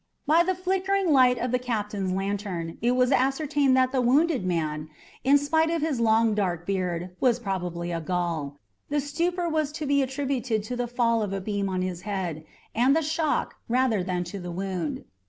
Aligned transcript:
By 0.25 0.41
the 0.41 0.55
flickering 0.55 1.11
light 1.13 1.37
of 1.37 1.51
the 1.51 1.59
captain's 1.59 2.11
lantern 2.11 2.79
it 2.81 2.93
was 2.95 3.11
ascertained 3.11 3.77
that 3.77 3.91
the 3.91 4.01
wounded 4.01 4.43
man, 4.43 4.89
in 5.23 5.37
spite 5.37 5.69
of 5.69 5.83
his 5.83 5.99
long 5.99 6.33
dark 6.33 6.65
beard, 6.65 7.15
was 7.19 7.37
probably 7.37 7.91
a 7.91 8.01
Gaul. 8.01 8.57
The 8.89 8.99
stupor 8.99 9.47
was 9.47 9.71
to 9.73 9.85
be 9.85 10.01
attributed 10.01 10.63
to 10.63 10.75
the 10.75 10.87
fall 10.87 11.21
of 11.21 11.33
a 11.33 11.39
beam 11.39 11.69
on 11.69 11.83
his 11.83 12.01
head, 12.01 12.43
and 12.73 12.95
the 12.95 13.03
shock, 13.03 13.57
rather 13.69 14.01
than 14.03 14.23
to 14.23 14.39
the 14.39 14.51
wound. 14.51 15.05